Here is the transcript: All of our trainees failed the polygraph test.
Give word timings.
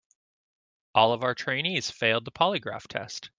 All 0.95 1.13
of 1.13 1.23
our 1.23 1.35
trainees 1.35 1.91
failed 1.91 2.25
the 2.25 2.31
polygraph 2.31 2.87
test. 2.87 3.29